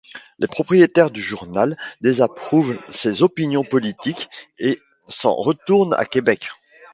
Les 0.39 0.47
propriétaires 0.47 1.11
du 1.11 1.21
journal 1.21 1.77
désapprouvent 2.01 2.75
ses 2.89 3.21
opinions 3.21 3.63
politiques 3.63 4.31
et 4.57 4.79
il 5.07 5.13
s'en 5.13 5.35
retourne 5.35 5.93
à 5.93 6.05
Québec. 6.05 6.49